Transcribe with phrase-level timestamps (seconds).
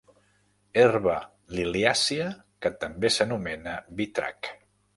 [0.83, 1.17] Herba
[1.59, 2.27] liliàcia
[2.65, 4.55] que també s'anomena vitrac.